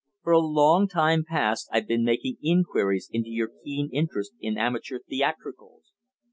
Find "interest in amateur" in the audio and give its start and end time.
3.93-4.97